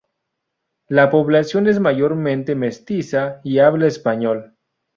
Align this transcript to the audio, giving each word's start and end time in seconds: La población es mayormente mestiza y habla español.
La 0.87 1.11
población 1.11 1.67
es 1.67 1.79
mayormente 1.79 2.55
mestiza 2.55 3.39
y 3.43 3.59
habla 3.59 3.85
español. 3.85 4.57